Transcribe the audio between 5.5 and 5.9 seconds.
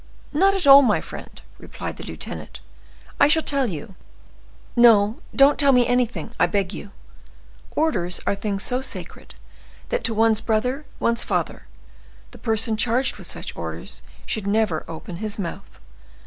tell me